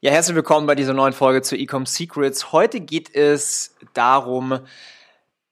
Ja, 0.00 0.12
herzlich 0.12 0.36
willkommen 0.36 0.68
bei 0.68 0.76
dieser 0.76 0.94
neuen 0.94 1.12
Folge 1.12 1.42
zu 1.42 1.56
Ecom 1.56 1.84
Secrets. 1.84 2.52
Heute 2.52 2.78
geht 2.78 3.12
es 3.16 3.74
darum, 3.94 4.60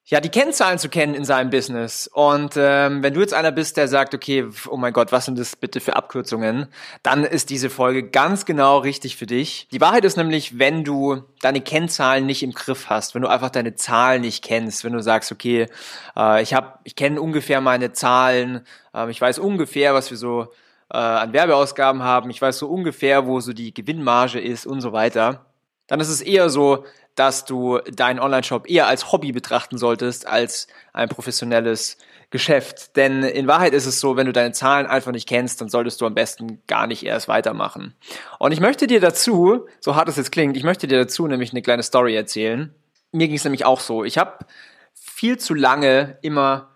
ja, 0.04 0.20
die 0.20 0.28
Kennzahlen 0.28 0.78
zu 0.78 0.88
kennen 0.88 1.14
in 1.14 1.24
seinem 1.24 1.50
Business. 1.50 2.06
Und 2.06 2.52
ähm, 2.56 3.02
wenn 3.02 3.12
du 3.12 3.18
jetzt 3.18 3.34
einer 3.34 3.50
bist, 3.50 3.76
der 3.76 3.88
sagt, 3.88 4.14
okay, 4.14 4.46
oh 4.68 4.76
mein 4.76 4.92
Gott, 4.92 5.10
was 5.10 5.24
sind 5.24 5.36
das 5.36 5.56
bitte 5.56 5.80
für 5.80 5.96
Abkürzungen, 5.96 6.68
dann 7.02 7.24
ist 7.24 7.50
diese 7.50 7.70
Folge 7.70 8.08
ganz 8.08 8.44
genau 8.44 8.78
richtig 8.78 9.16
für 9.16 9.26
dich. 9.26 9.66
Die 9.72 9.80
Wahrheit 9.80 10.04
ist 10.04 10.16
nämlich, 10.16 10.60
wenn 10.60 10.84
du 10.84 11.24
deine 11.40 11.60
Kennzahlen 11.60 12.24
nicht 12.24 12.44
im 12.44 12.52
Griff 12.52 12.88
hast, 12.88 13.16
wenn 13.16 13.22
du 13.22 13.28
einfach 13.28 13.50
deine 13.50 13.74
Zahlen 13.74 14.20
nicht 14.20 14.44
kennst, 14.44 14.84
wenn 14.84 14.92
du 14.92 15.02
sagst, 15.02 15.32
okay, 15.32 15.66
äh, 16.16 16.40
ich 16.40 16.54
habe, 16.54 16.78
ich 16.84 16.94
kenne 16.94 17.20
ungefähr 17.20 17.60
meine 17.60 17.90
Zahlen, 17.90 18.64
äh, 18.94 19.10
ich 19.10 19.20
weiß 19.20 19.40
ungefähr, 19.40 19.92
was 19.92 20.12
wir 20.12 20.16
so 20.16 20.52
äh, 20.92 20.96
an 20.96 21.32
Werbeausgaben 21.32 22.02
haben, 22.02 22.30
ich 22.30 22.40
weiß 22.40 22.58
so 22.58 22.68
ungefähr, 22.68 23.26
wo 23.26 23.40
so 23.40 23.52
die 23.52 23.74
Gewinnmarge 23.74 24.40
ist 24.40 24.66
und 24.66 24.80
so 24.80 24.92
weiter, 24.92 25.46
dann 25.86 26.00
ist 26.00 26.08
es 26.08 26.20
eher 26.20 26.50
so, 26.50 26.84
dass 27.14 27.44
du 27.44 27.78
deinen 27.78 28.20
Online-Shop 28.20 28.68
eher 28.68 28.86
als 28.86 29.10
Hobby 29.10 29.32
betrachten 29.32 29.78
solltest 29.78 30.26
als 30.26 30.68
ein 30.92 31.08
professionelles 31.08 31.96
Geschäft. 32.30 32.96
Denn 32.96 33.22
in 33.22 33.46
Wahrheit 33.46 33.72
ist 33.72 33.86
es 33.86 34.00
so, 34.00 34.16
wenn 34.16 34.26
du 34.26 34.32
deine 34.32 34.52
Zahlen 34.52 34.86
einfach 34.86 35.12
nicht 35.12 35.28
kennst, 35.28 35.60
dann 35.60 35.68
solltest 35.68 36.00
du 36.00 36.06
am 36.06 36.14
besten 36.14 36.60
gar 36.66 36.86
nicht 36.86 37.04
erst 37.04 37.28
weitermachen. 37.28 37.94
Und 38.38 38.52
ich 38.52 38.60
möchte 38.60 38.86
dir 38.86 39.00
dazu, 39.00 39.66
so 39.80 39.96
hart 39.96 40.08
es 40.08 40.16
jetzt 40.16 40.32
klingt, 40.32 40.56
ich 40.56 40.64
möchte 40.64 40.86
dir 40.86 40.98
dazu 40.98 41.26
nämlich 41.26 41.52
eine 41.52 41.62
kleine 41.62 41.82
Story 41.82 42.14
erzählen. 42.14 42.74
Mir 43.12 43.28
ging 43.28 43.36
es 43.36 43.44
nämlich 43.44 43.64
auch 43.64 43.80
so. 43.80 44.04
Ich 44.04 44.18
habe 44.18 44.44
viel 44.92 45.38
zu 45.38 45.54
lange 45.54 46.18
immer 46.20 46.68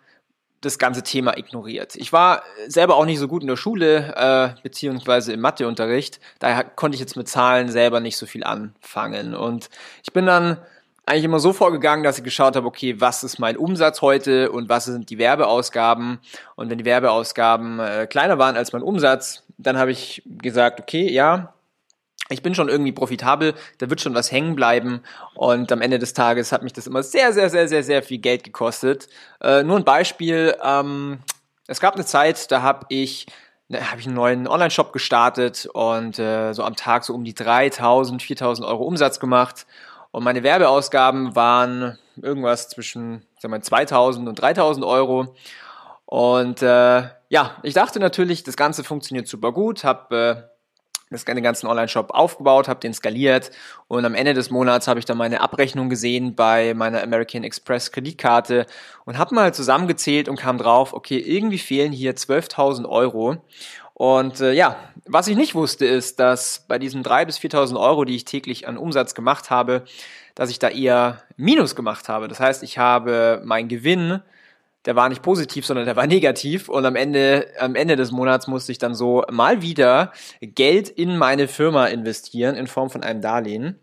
das 0.61 0.78
ganze 0.78 1.03
Thema 1.03 1.39
ignoriert. 1.39 1.97
Ich 1.97 2.12
war 2.12 2.42
selber 2.66 2.97
auch 2.97 3.06
nicht 3.06 3.19
so 3.19 3.28
gut 3.28 3.42
in 3.42 3.48
der 3.48 3.56
Schule, 3.56 4.14
äh, 4.14 4.61
beziehungsweise 4.62 5.33
im 5.33 5.41
Matheunterricht. 5.41 6.20
Daher 6.39 6.64
konnte 6.64 6.97
ich 6.97 7.00
jetzt 7.00 7.16
mit 7.16 7.28
Zahlen 7.28 7.70
selber 7.70 8.00
nicht 8.00 8.16
so 8.16 8.27
viel 8.27 8.44
anfangen. 8.44 9.34
Und 9.34 9.70
ich 10.03 10.12
bin 10.12 10.27
dann 10.27 10.58
eigentlich 11.06 11.25
immer 11.25 11.41
so 11.41 11.53
vorgegangen, 11.53 12.05
dass 12.05 12.19
ich 12.19 12.25
geschaut 12.25 12.56
habe, 12.56 12.66
okay, 12.66 13.00
was 13.00 13.25
ist 13.25 13.38
mein 13.38 13.56
Umsatz 13.56 14.03
heute 14.03 14.53
und 14.53 14.69
was 14.69 14.84
sind 14.84 15.11
die 15.11 15.19
Werbeausgaben? 15.19 16.19
Und 16.56 16.70
wenn 16.70 16.78
die 16.78 16.84
Werbeausgaben 16.84 17.81
äh, 17.81 18.06
kleiner 18.06 18.38
waren 18.38 18.56
als 18.56 18.72
mein 18.72 18.83
Umsatz, 18.83 19.42
dann 19.58 19.78
habe 19.78 19.91
ich 19.91 20.22
gesagt, 20.27 20.78
okay, 20.78 21.11
ja, 21.11 21.55
ich 22.30 22.42
bin 22.42 22.54
schon 22.54 22.68
irgendwie 22.68 22.92
profitabel, 22.92 23.54
da 23.78 23.90
wird 23.90 24.00
schon 24.00 24.14
was 24.14 24.32
hängen 24.32 24.56
bleiben 24.56 25.02
und 25.34 25.70
am 25.72 25.82
Ende 25.82 25.98
des 25.98 26.14
Tages 26.14 26.52
hat 26.52 26.62
mich 26.62 26.72
das 26.72 26.86
immer 26.86 27.02
sehr, 27.02 27.32
sehr, 27.32 27.50
sehr, 27.50 27.68
sehr, 27.68 27.82
sehr 27.82 28.02
viel 28.02 28.18
Geld 28.18 28.44
gekostet. 28.44 29.08
Äh, 29.40 29.62
nur 29.62 29.76
ein 29.76 29.84
Beispiel, 29.84 30.56
ähm, 30.64 31.18
es 31.66 31.80
gab 31.80 31.94
eine 31.94 32.04
Zeit, 32.04 32.50
da 32.50 32.62
habe 32.62 32.86
ich 32.88 33.26
da 33.68 33.92
habe 33.92 34.00
ich 34.00 34.06
einen 34.06 34.16
neuen 34.16 34.48
Online-Shop 34.48 34.92
gestartet 34.92 35.68
und 35.72 36.18
äh, 36.18 36.52
so 36.54 36.64
am 36.64 36.74
Tag 36.74 37.04
so 37.04 37.14
um 37.14 37.22
die 37.22 37.34
3000, 37.34 38.20
4000 38.20 38.66
Euro 38.66 38.82
Umsatz 38.82 39.20
gemacht. 39.20 39.64
Und 40.10 40.24
meine 40.24 40.42
Werbeausgaben 40.42 41.36
waren 41.36 41.96
irgendwas 42.20 42.69
zwischen 42.69 43.24
sagen 43.38 43.54
wir, 43.54 43.62
2000 43.62 44.28
und 44.28 44.34
3000 44.34 44.84
Euro. 44.84 45.36
Und 46.04 46.62
äh, 46.62 47.02
ja, 47.28 47.56
ich 47.62 47.74
dachte 47.74 48.00
natürlich, 48.00 48.42
das 48.42 48.56
Ganze 48.56 48.82
funktioniert 48.82 49.28
super 49.28 49.52
gut, 49.52 49.84
habe 49.84 50.16
äh, 50.16 50.59
das, 51.10 51.25
den 51.25 51.43
ganzen 51.43 51.66
Online-Shop 51.66 52.10
aufgebaut, 52.12 52.69
habe 52.69 52.81
den 52.81 52.94
skaliert 52.94 53.50
und 53.88 54.04
am 54.04 54.15
Ende 54.15 54.32
des 54.32 54.50
Monats 54.50 54.88
habe 54.88 55.00
ich 55.00 55.04
dann 55.04 55.19
meine 55.19 55.41
Abrechnung 55.41 55.88
gesehen 55.88 56.34
bei 56.34 56.72
meiner 56.75 57.03
American 57.03 57.44
Express 57.44 57.93
Kreditkarte 57.93 58.66
und 59.04 59.19
habe 59.19 59.34
mal 59.34 59.53
zusammengezählt 59.53 60.28
und 60.28 60.37
kam 60.37 60.59
drauf, 60.59 60.93
okay, 60.93 61.19
irgendwie 61.19 61.59
fehlen 61.59 61.93
hier 61.93 62.15
12.000 62.15 62.88
Euro 62.88 63.38
und 64.00 64.41
äh, 64.41 64.54
ja, 64.54 64.76
was 65.04 65.28
ich 65.28 65.37
nicht 65.37 65.54
wusste 65.54 65.84
ist, 65.84 66.20
dass 66.20 66.65
bei 66.66 66.78
diesen 66.78 67.03
3.000 67.03 67.26
bis 67.26 67.38
4.000 67.38 67.78
Euro, 67.78 68.06
die 68.06 68.16
ich 68.16 68.25
täglich 68.25 68.66
an 68.66 68.78
Umsatz 68.78 69.15
gemacht 69.15 69.50
habe, 69.50 69.84
dass 70.34 70.49
ich 70.49 70.59
da 70.59 70.69
eher 70.70 71.22
Minus 71.37 71.76
gemacht 71.76 72.09
habe. 72.09 72.26
Das 72.26 72.41
heißt, 72.41 72.62
ich 72.62 72.78
habe 72.78 73.43
meinen 73.44 73.69
Gewinn 73.69 74.22
der 74.86 74.96
war 74.96 75.08
nicht 75.08 75.22
positiv, 75.22 75.66
sondern 75.66 75.86
der 75.86 75.96
war 75.96 76.06
negativ. 76.06 76.68
Und 76.68 76.86
am 76.86 76.96
Ende, 76.96 77.48
am 77.58 77.74
Ende 77.74 77.96
des 77.96 78.12
Monats 78.12 78.46
musste 78.46 78.72
ich 78.72 78.78
dann 78.78 78.94
so 78.94 79.24
mal 79.30 79.62
wieder 79.62 80.12
Geld 80.41 80.88
in 80.88 81.18
meine 81.18 81.48
Firma 81.48 81.86
investieren 81.86 82.56
in 82.56 82.66
Form 82.66 82.90
von 82.90 83.02
einem 83.02 83.20
Darlehen. 83.20 83.78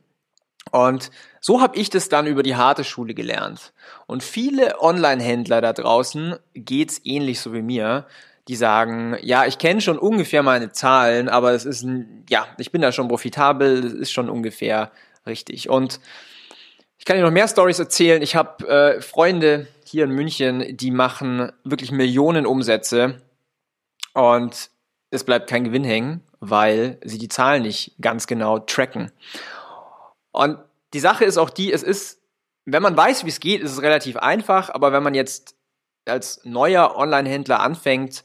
Und 0.71 1.11
so 1.39 1.61
habe 1.61 1.77
ich 1.77 1.89
das 1.89 2.09
dann 2.09 2.27
über 2.27 2.43
die 2.43 2.55
harte 2.55 2.83
Schule 2.83 3.13
gelernt. 3.13 3.73
Und 4.05 4.23
viele 4.23 4.81
Online-Händler 4.81 5.61
da 5.61 5.73
draußen 5.73 6.35
geht's 6.53 6.99
ähnlich 7.03 7.39
so 7.39 7.53
wie 7.53 7.61
mir. 7.61 8.05
Die 8.47 8.55
sagen, 8.55 9.17
ja, 9.21 9.45
ich 9.45 9.57
kenne 9.57 9.81
schon 9.81 9.99
ungefähr 9.99 10.41
meine 10.41 10.71
Zahlen, 10.71 11.27
aber 11.27 11.51
es 11.51 11.65
ist 11.65 11.83
ein, 11.83 12.25
ja, 12.29 12.47
ich 12.57 12.71
bin 12.71 12.81
da 12.81 12.93
schon 12.93 13.09
profitabel, 13.09 13.81
das 13.81 13.91
ist 13.93 14.11
schon 14.11 14.29
ungefähr 14.29 14.91
richtig. 15.25 15.69
Und 15.69 15.99
ich 16.97 17.05
kann 17.05 17.17
dir 17.17 17.23
noch 17.23 17.31
mehr 17.31 17.47
Stories 17.47 17.79
erzählen. 17.79 18.21
Ich 18.21 18.35
habe 18.35 18.67
äh, 18.67 19.01
Freunde, 19.01 19.67
hier 19.87 20.05
in 20.05 20.11
München, 20.11 20.75
die 20.75 20.91
machen 20.91 21.51
wirklich 21.63 21.91
Millionen 21.91 22.45
Umsätze 22.45 23.21
und 24.13 24.69
es 25.09 25.23
bleibt 25.23 25.49
kein 25.49 25.63
Gewinn 25.63 25.83
hängen, 25.83 26.23
weil 26.39 26.99
sie 27.03 27.17
die 27.17 27.29
Zahlen 27.29 27.63
nicht 27.63 27.95
ganz 28.01 28.27
genau 28.27 28.59
tracken. 28.59 29.11
Und 30.31 30.59
die 30.93 30.99
Sache 30.99 31.25
ist 31.25 31.37
auch 31.37 31.49
die, 31.49 31.71
es 31.71 31.83
ist, 31.83 32.21
wenn 32.65 32.83
man 32.83 32.97
weiß, 32.97 33.25
wie 33.25 33.29
es 33.29 33.39
geht, 33.39 33.61
ist 33.61 33.71
es 33.71 33.81
relativ 33.81 34.17
einfach, 34.17 34.69
aber 34.69 34.91
wenn 34.91 35.03
man 35.03 35.15
jetzt 35.15 35.55
als 36.05 36.41
neuer 36.43 36.95
Online-Händler 36.95 37.59
anfängt, 37.59 38.23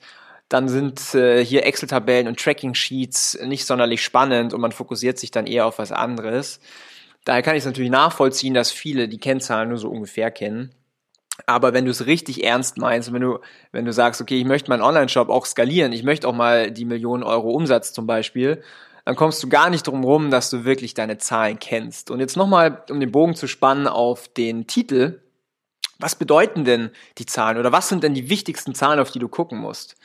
dann 0.49 0.69
sind 0.69 1.15
äh, 1.15 1.45
hier 1.45 1.65
Excel-Tabellen 1.65 2.29
und 2.29 2.39
Tracking-Sheets 2.39 3.41
nicht 3.45 3.65
sonderlich 3.65 4.03
spannend 4.03 4.53
und 4.53 4.61
man 4.61 4.73
fokussiert 4.73 5.19
sich 5.19 5.31
dann 5.31 5.47
eher 5.47 5.67
auf 5.67 5.79
was 5.79 5.93
anderes. 5.93 6.61
Daher 7.25 7.43
kann 7.43 7.55
ich 7.55 7.61
es 7.61 7.67
natürlich 7.67 7.91
nachvollziehen, 7.91 8.53
dass 8.53 8.71
viele 8.71 9.09
die 9.09 9.19
Kennzahlen 9.19 9.71
nur 9.71 9.79
so 9.79 9.89
ungefähr 9.89 10.31
kennen. 10.31 10.75
Aber 11.47 11.73
wenn 11.73 11.85
du 11.85 11.91
es 11.91 12.07
richtig 12.07 12.45
ernst 12.45 12.79
meinst, 12.79 13.13
wenn 13.13 13.23
du, 13.23 13.39
wenn 13.73 13.85
du 13.85 13.93
sagst, 13.93 14.21
okay, 14.21 14.39
ich 14.39 14.45
möchte 14.45 14.71
meinen 14.71 14.83
Online-Shop 14.83 15.29
auch 15.29 15.47
skalieren, 15.47 15.93
ich 15.93 16.03
möchte 16.03 16.29
auch 16.29 16.35
mal 16.35 16.71
die 16.71 16.85
Millionen 16.85 17.23
Euro 17.23 17.51
Umsatz 17.51 17.93
zum 17.93 18.07
Beispiel, 18.07 18.63
dann 19.05 19.17
kommst 19.17 19.43
du 19.43 19.49
gar 19.49 19.71
nicht 19.71 19.87
drum 19.87 20.05
rum, 20.05 20.31
dass 20.31 20.51
du 20.51 20.65
wirklich 20.65 20.95
deine 20.95 21.19
Zahlen 21.19 21.59
kennst. 21.59 22.11
Und 22.11 22.21
jetzt 22.21 22.37
nochmal, 22.37 22.85
um 22.91 23.01
den 23.01 23.11
Bogen 23.11 23.35
zu 23.35 23.49
spannen 23.49 23.89
auf 23.89 24.29
den 24.29 24.67
Titel, 24.67 25.21
was 25.99 26.17
bedeuten 26.17 26.65
denn 26.65 26.91
die 27.19 27.27
Zahlen 27.27 27.59
oder 27.59 27.73
was 27.73 27.89
sind 27.89 28.03
denn 28.03 28.15
die 28.15 28.29
wichtigsten 28.29 28.75
Zahlen, 28.75 29.01
auf 29.01 29.11
die 29.11 29.19
du 29.19 29.29
gucken 29.29 29.59
musst? 29.59 29.97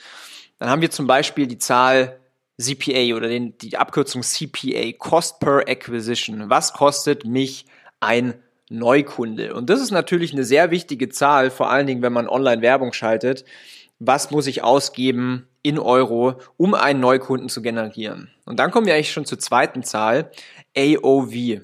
Dann 0.59 0.69
haben 0.69 0.81
wir 0.81 0.91
zum 0.91 1.07
Beispiel 1.07 1.47
die 1.47 1.57
Zahl 1.57 2.19
CPA 2.59 3.15
oder 3.15 3.27
den, 3.27 3.57
die 3.59 3.77
Abkürzung 3.77 4.23
CPA, 4.23 4.91
Cost 4.97 5.39
per 5.39 5.67
Acquisition. 5.67 6.49
Was 6.49 6.73
kostet 6.73 7.25
mich 7.25 7.65
ein 7.99 8.33
Neukunde. 8.69 9.53
Und 9.53 9.69
das 9.69 9.81
ist 9.81 9.91
natürlich 9.91 10.33
eine 10.33 10.44
sehr 10.44 10.72
wichtige 10.72 11.09
Zahl, 11.09 11.50
vor 11.50 11.69
allen 11.69 11.88
Dingen, 11.88 12.01
wenn 12.01 12.13
man 12.13 12.28
Online-Werbung 12.28 12.94
schaltet. 12.94 13.45
Was 14.00 14.29
muss 14.29 14.47
ich 14.47 14.63
ausgeben 14.63 15.47
in 15.63 15.79
Euro, 15.79 16.39
um 16.57 16.73
einen 16.73 17.00
Neukunden 17.00 17.50
zu 17.50 17.62
generieren? 17.62 18.30
Und 18.45 18.59
dann 18.59 18.71
kommen 18.71 18.86
wir 18.86 18.94
eigentlich 18.94 19.12
schon 19.12 19.25
zur 19.25 19.39
zweiten 19.39 19.83
Zahl, 19.83 20.31
AOV, 20.77 21.62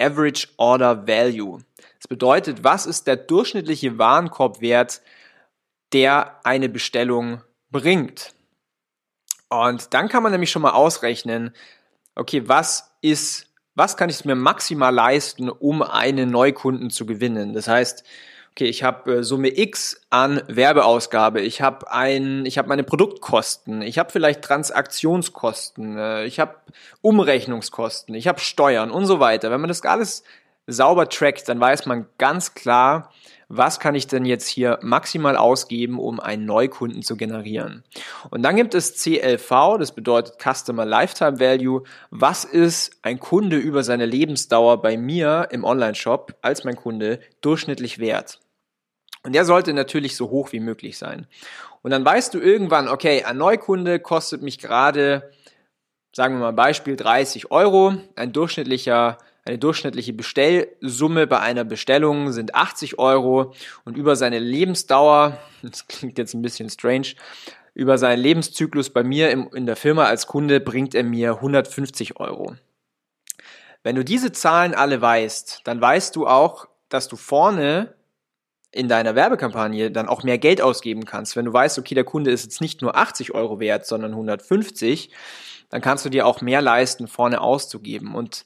Average 0.00 0.48
Order 0.56 1.06
Value. 1.06 1.60
Das 1.98 2.08
bedeutet, 2.08 2.64
was 2.64 2.86
ist 2.86 3.06
der 3.06 3.16
durchschnittliche 3.16 3.98
Warenkorbwert, 3.98 5.02
der 5.92 6.40
eine 6.44 6.68
Bestellung 6.68 7.42
bringt? 7.70 8.32
Und 9.48 9.94
dann 9.94 10.08
kann 10.08 10.22
man 10.22 10.32
nämlich 10.32 10.50
schon 10.50 10.62
mal 10.62 10.72
ausrechnen, 10.72 11.54
okay, 12.14 12.48
was 12.48 12.92
ist 13.00 13.47
was 13.78 13.96
kann 13.96 14.10
ich 14.10 14.24
mir 14.24 14.34
maximal 14.34 14.92
leisten, 14.92 15.48
um 15.48 15.82
einen 15.82 16.30
Neukunden 16.30 16.90
zu 16.90 17.06
gewinnen. 17.06 17.52
Das 17.52 17.68
heißt, 17.68 18.02
okay, 18.50 18.64
ich 18.66 18.82
habe 18.82 19.18
äh, 19.18 19.22
Summe 19.22 19.56
X 19.56 20.00
an 20.10 20.42
Werbeausgabe, 20.48 21.40
ich 21.40 21.62
habe 21.62 21.88
ein, 21.92 22.48
meine 22.66 22.82
Produktkosten, 22.82 23.82
ich 23.82 23.98
habe 23.98 24.10
vielleicht 24.10 24.42
Transaktionskosten, 24.42 25.96
äh, 25.96 26.24
ich 26.24 26.40
habe 26.40 26.56
Umrechnungskosten, 27.02 28.16
ich 28.16 28.26
habe 28.26 28.40
Steuern 28.40 28.90
und 28.90 29.06
so 29.06 29.20
weiter. 29.20 29.52
Wenn 29.52 29.60
man 29.60 29.68
das 29.68 29.82
alles 29.82 30.24
sauber 30.66 31.08
trackt, 31.08 31.48
dann 31.48 31.60
weiß 31.60 31.86
man 31.86 32.06
ganz 32.18 32.54
klar, 32.54 33.12
was 33.48 33.80
kann 33.80 33.94
ich 33.94 34.06
denn 34.06 34.26
jetzt 34.26 34.46
hier 34.46 34.78
maximal 34.82 35.36
ausgeben, 35.36 35.98
um 35.98 36.20
einen 36.20 36.44
Neukunden 36.44 37.02
zu 37.02 37.16
generieren. 37.16 37.82
Und 38.30 38.42
dann 38.42 38.56
gibt 38.56 38.74
es 38.74 38.96
CLV, 38.96 39.78
das 39.78 39.92
bedeutet 39.92 40.36
Customer 40.38 40.84
Lifetime 40.84 41.40
Value. 41.40 41.82
Was 42.10 42.44
ist 42.44 42.98
ein 43.02 43.18
Kunde 43.18 43.56
über 43.56 43.82
seine 43.82 44.04
Lebensdauer 44.04 44.82
bei 44.82 44.98
mir 44.98 45.48
im 45.50 45.64
Online-Shop 45.64 46.36
als 46.42 46.64
mein 46.64 46.76
Kunde 46.76 47.20
durchschnittlich 47.40 47.98
wert? 47.98 48.38
Und 49.24 49.34
der 49.34 49.44
sollte 49.44 49.72
natürlich 49.72 50.14
so 50.14 50.30
hoch 50.30 50.52
wie 50.52 50.60
möglich 50.60 50.98
sein. 50.98 51.26
Und 51.82 51.90
dann 51.90 52.04
weißt 52.04 52.34
du 52.34 52.38
irgendwann, 52.38 52.88
okay, 52.88 53.24
ein 53.24 53.38
Neukunde 53.38 53.98
kostet 53.98 54.42
mich 54.42 54.58
gerade, 54.58 55.30
sagen 56.14 56.34
wir 56.34 56.40
mal 56.40 56.52
Beispiel, 56.52 56.96
30 56.96 57.50
Euro. 57.50 57.94
Ein 58.14 58.32
durchschnittlicher, 58.32 59.18
eine 59.48 59.58
durchschnittliche 59.58 60.12
Bestellsumme 60.12 61.26
bei 61.26 61.40
einer 61.40 61.64
Bestellung 61.64 62.32
sind 62.32 62.54
80 62.54 62.98
Euro. 62.98 63.54
Und 63.84 63.96
über 63.96 64.14
seine 64.14 64.38
Lebensdauer, 64.38 65.38
das 65.62 65.86
klingt 65.88 66.18
jetzt 66.18 66.34
ein 66.34 66.42
bisschen 66.42 66.70
strange, 66.70 67.14
über 67.74 67.98
seinen 67.98 68.20
Lebenszyklus 68.20 68.90
bei 68.90 69.02
mir 69.02 69.30
im, 69.30 69.48
in 69.54 69.66
der 69.66 69.76
Firma 69.76 70.04
als 70.04 70.26
Kunde 70.26 70.60
bringt 70.60 70.94
er 70.94 71.04
mir 71.04 71.36
150 71.36 72.18
Euro. 72.20 72.56
Wenn 73.82 73.96
du 73.96 74.04
diese 74.04 74.32
Zahlen 74.32 74.74
alle 74.74 75.00
weißt, 75.00 75.62
dann 75.64 75.80
weißt 75.80 76.14
du 76.16 76.26
auch, 76.26 76.68
dass 76.88 77.08
du 77.08 77.16
vorne 77.16 77.94
in 78.70 78.88
deiner 78.88 79.14
Werbekampagne 79.14 79.90
dann 79.90 80.08
auch 80.08 80.24
mehr 80.24 80.38
Geld 80.38 80.60
ausgeben 80.60 81.04
kannst. 81.04 81.36
Wenn 81.36 81.46
du 81.46 81.52
weißt, 81.52 81.78
okay, 81.78 81.94
der 81.94 82.04
Kunde 82.04 82.30
ist 82.30 82.44
jetzt 82.44 82.60
nicht 82.60 82.82
nur 82.82 82.96
80 82.96 83.34
Euro 83.34 83.60
wert, 83.60 83.86
sondern 83.86 84.10
150, 84.10 85.10
dann 85.70 85.80
kannst 85.80 86.04
du 86.04 86.10
dir 86.10 86.26
auch 86.26 86.40
mehr 86.40 86.60
leisten, 86.60 87.08
vorne 87.08 87.40
auszugeben. 87.40 88.14
Und 88.14 88.44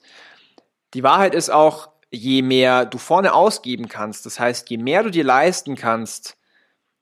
die 0.95 1.03
Wahrheit 1.03 1.35
ist 1.35 1.51
auch, 1.51 1.89
je 2.11 2.43
mehr 2.43 2.85
du 2.85 2.99
vorne 2.99 3.33
ausgeben 3.33 3.89
kannst, 3.89 4.27
das 4.27 4.39
heißt, 4.39 4.69
je 4.71 4.77
mehr 4.77 5.03
du 5.03 5.11
dir 5.11 5.25
leisten 5.25 5.77
kannst, 5.77 6.37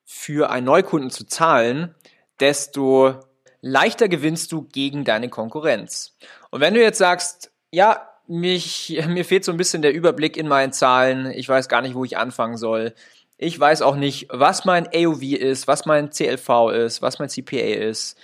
für 0.04 0.50
einen 0.50 0.66
Neukunden 0.66 1.10
zu 1.10 1.24
zahlen, 1.24 1.94
desto 2.40 3.14
leichter 3.60 4.08
gewinnst 4.08 4.50
du 4.52 4.62
gegen 4.62 5.04
deine 5.04 5.28
Konkurrenz. 5.28 6.16
Und 6.50 6.60
wenn 6.60 6.74
du 6.74 6.80
jetzt 6.80 6.98
sagst, 6.98 7.52
ja, 7.70 8.10
mich, 8.30 9.02
mir 9.08 9.24
fehlt 9.24 9.44
so 9.44 9.52
ein 9.52 9.58
bisschen 9.58 9.82
der 9.82 9.92
Überblick 9.92 10.36
in 10.36 10.48
meinen 10.48 10.72
Zahlen. 10.72 11.30
Ich 11.32 11.48
weiß 11.48 11.68
gar 11.68 11.82
nicht, 11.82 11.94
wo 11.94 12.04
ich 12.04 12.16
anfangen 12.16 12.56
soll. 12.56 12.94
Ich 13.36 13.58
weiß 13.58 13.82
auch 13.82 13.96
nicht, 13.96 14.28
was 14.30 14.64
mein 14.64 14.88
AOV 14.94 15.22
ist, 15.22 15.66
was 15.66 15.86
mein 15.86 16.10
CLV 16.10 16.70
ist, 16.72 17.02
was 17.02 17.18
mein 17.18 17.28
CPA 17.28 17.56
ist. 17.56 18.18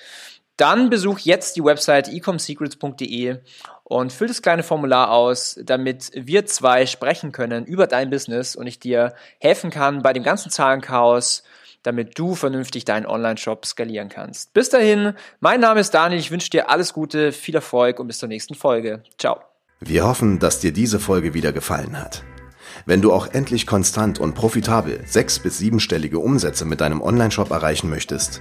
Dann 0.57 0.89
besuch 0.89 1.19
jetzt 1.19 1.57
die 1.57 1.65
Website 1.65 2.09
ecomsecrets.de 2.09 3.39
und 3.85 4.13
füll 4.13 4.29
das 4.29 4.43
kleine 4.43 4.63
Formular 4.63 5.11
aus, 5.11 5.59
damit 5.63 6.11
wir 6.15 6.47
zwei 6.47 6.87
sprechen 6.87 7.31
können 7.33 7.67
über 7.67 7.87
dein 7.87 8.11
Business 8.11 8.57
und 8.57 8.67
ich 8.67 8.81
dir 8.81 9.15
helfen 9.39 9.71
kann 9.71 10.03
bei 10.03 10.13
dem 10.13 10.23
ganzen 10.23 10.51
Zahlenchaos, 10.51 11.43
damit 11.83 12.19
du 12.19 12.35
vernünftig 12.35 12.85
deinen 12.85 13.07
Online-Shop 13.07 13.65
skalieren 13.65 14.09
kannst. 14.09 14.53
Bis 14.55 14.71
dahin, 14.71 15.13
mein 15.41 15.61
Name 15.61 15.81
ist 15.81 15.93
Daniel, 15.93 16.19
ich 16.19 16.31
wünsche 16.31 16.51
dir 16.51 16.69
alles 16.71 16.93
Gute, 16.93 17.33
viel 17.33 17.55
Erfolg 17.55 18.01
und 18.01 18.09
bis 18.09 18.19
zur 18.19 18.29
nächsten 18.29 18.55
Folge. 18.55 19.03
Ciao. 19.19 19.41
Wir 19.79 20.07
hoffen, 20.07 20.39
dass 20.39 20.59
dir 20.59 20.73
diese 20.73 20.99
Folge 20.99 21.35
wieder 21.35 21.53
gefallen 21.53 22.01
hat. 22.01 22.25
Wenn 22.87 23.03
du 23.03 23.13
auch 23.13 23.29
endlich 23.29 23.67
konstant 23.67 24.19
und 24.19 24.35
profitabel 24.35 25.01
sechs- 25.07 25.39
bis 25.39 25.59
siebenstellige 25.59 26.19
Umsätze 26.19 26.65
mit 26.65 26.81
deinem 26.81 27.03
Onlineshop 27.03 27.51
erreichen 27.51 27.89
möchtest, 27.91 28.41